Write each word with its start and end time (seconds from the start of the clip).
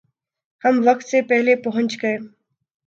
ہم 0.63 0.75
وقت 0.85 1.05
سے 1.09 1.21
پہلے 1.21 1.55
پہنچیں 1.63 1.99
گے 2.01 2.17